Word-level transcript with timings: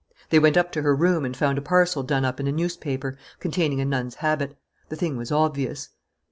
They 0.31 0.39
went 0.39 0.57
up 0.57 0.71
to 0.71 0.81
her 0.81 0.95
room 0.95 1.25
and 1.25 1.37
found 1.37 1.59
a 1.59 1.61
parcel 1.61 2.01
done 2.01 2.25
up 2.25 2.39
in 2.39 2.47
a 2.47 2.51
newspaper, 2.51 3.19
containing 3.39 3.79
a 3.81 3.85
nun's 3.85 4.15
habit. 4.15 4.57
The 4.89 4.95
thing 4.95 5.15
was 5.15 5.31
obvious. 5.31 5.89